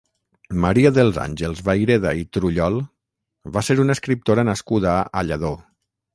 Maria 0.61 0.91
dels 0.95 1.19
Àngels 1.25 1.61
Vayreda 1.67 2.13
i 2.21 2.25
Trullol 2.39 2.79
va 3.59 3.65
ser 3.69 3.79
una 3.85 3.99
escriptora 3.99 4.49
nascuda 4.51 4.97
a 5.21 5.25
Lladó. 5.31 5.55